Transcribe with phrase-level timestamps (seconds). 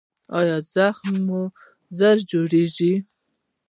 [0.39, 1.41] ایا زخم مو
[1.97, 2.93] ژر جوړیږي؟